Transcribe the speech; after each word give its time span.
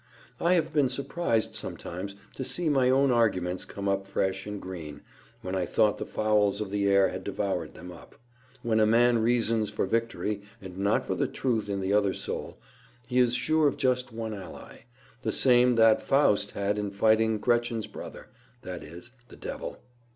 I 0.39 0.55
have 0.55 0.73
been 0.73 0.89
surprised 0.89 1.53
sometimes 1.53 2.15
to 2.35 2.43
see 2.43 2.69
my 2.69 2.89
own 2.89 3.11
arguments 3.11 3.65
come 3.65 3.87
up 3.87 4.03
fresh 4.07 4.47
and 4.47 4.59
green, 4.59 5.01
when 5.43 5.53
I 5.55 5.67
thought 5.67 5.99
the 5.99 6.07
fowls 6.07 6.59
of 6.59 6.71
the 6.71 6.87
air 6.87 7.09
had 7.09 7.23
devoured 7.23 7.75
them 7.75 7.91
up. 7.91 8.15
When 8.63 8.79
a 8.79 8.87
man 8.87 9.19
reasons 9.19 9.69
for 9.69 9.85
victory 9.85 10.41
and 10.59 10.75
not 10.75 11.05
for 11.05 11.13
the 11.13 11.27
truth 11.27 11.69
in 11.69 11.81
the 11.81 11.93
other 11.93 12.15
soul, 12.15 12.57
he 13.05 13.19
is 13.19 13.35
sure 13.35 13.67
of 13.67 13.77
just 13.77 14.11
one 14.11 14.33
ally, 14.33 14.85
the 15.21 15.31
same 15.31 15.75
that 15.75 16.01
Faust 16.01 16.49
had 16.53 16.79
in 16.79 16.89
fighting 16.89 17.37
Gretchen's 17.37 17.85
brother—that 17.85 18.83
is, 18.83 19.11
the 19.27 19.35
Devil. 19.37 19.77